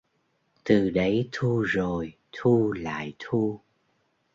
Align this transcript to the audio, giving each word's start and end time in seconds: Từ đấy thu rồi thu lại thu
Từ 0.63 0.89
đấy 0.89 1.29
thu 1.31 1.59
rồi 1.61 2.13
thu 2.31 2.73
lại 2.73 3.13
thu 3.19 3.59